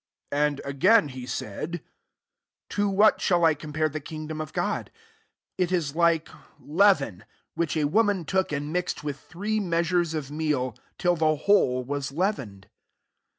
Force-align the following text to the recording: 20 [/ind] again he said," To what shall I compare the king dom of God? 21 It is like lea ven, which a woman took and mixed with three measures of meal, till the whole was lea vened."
20 0.31 0.55
[/ind] 0.63 0.65
again 0.65 1.07
he 1.09 1.27
said," 1.27 1.83
To 2.69 2.89
what 2.89 3.21
shall 3.21 3.45
I 3.45 3.53
compare 3.53 3.87
the 3.87 3.99
king 3.99 4.25
dom 4.25 4.41
of 4.41 4.51
God? 4.51 4.89
21 5.57 5.57
It 5.59 5.71
is 5.71 5.95
like 5.95 6.27
lea 6.59 6.95
ven, 6.95 7.25
which 7.53 7.77
a 7.77 7.83
woman 7.85 8.25
took 8.25 8.51
and 8.51 8.73
mixed 8.73 9.03
with 9.03 9.19
three 9.19 9.59
measures 9.59 10.15
of 10.15 10.31
meal, 10.31 10.75
till 10.97 11.15
the 11.15 11.35
whole 11.35 11.83
was 11.83 12.11
lea 12.11 12.31
vened." 12.31 12.63